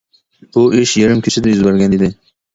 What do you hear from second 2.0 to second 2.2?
ئىدى.